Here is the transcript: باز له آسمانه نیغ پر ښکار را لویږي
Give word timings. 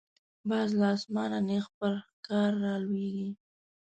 باز 0.49 0.69
له 0.79 0.85
آسمانه 0.95 1.39
نیغ 1.47 1.65
پر 1.77 1.91
ښکار 2.19 2.51
را 2.63 2.73
لویږي 2.83 3.29